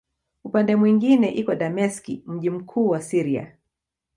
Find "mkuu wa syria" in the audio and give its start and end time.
2.49-3.57